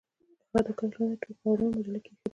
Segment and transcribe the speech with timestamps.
[0.51, 2.29] هغې د کوچ لاندې ټول کاغذونه او مجلې کیښودې